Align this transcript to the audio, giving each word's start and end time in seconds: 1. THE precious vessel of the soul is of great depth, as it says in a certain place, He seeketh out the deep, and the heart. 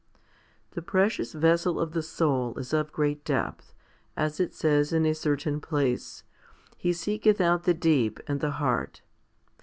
1. 0.71 0.71
THE 0.71 0.81
precious 0.81 1.31
vessel 1.33 1.79
of 1.79 1.91
the 1.91 2.01
soul 2.01 2.57
is 2.57 2.73
of 2.73 2.91
great 2.91 3.23
depth, 3.23 3.75
as 4.17 4.39
it 4.39 4.51
says 4.51 4.91
in 4.91 5.05
a 5.05 5.13
certain 5.13 5.61
place, 5.61 6.23
He 6.75 6.91
seeketh 6.91 7.39
out 7.39 7.65
the 7.65 7.75
deep, 7.75 8.19
and 8.25 8.39
the 8.39 8.49
heart. 8.57 9.03